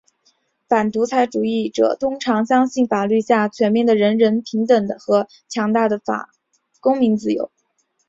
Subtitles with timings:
[0.67, 6.01] 反独裁主义者通常相信法律下全面的人人平等的和强大的
[6.79, 7.51] 公民自由。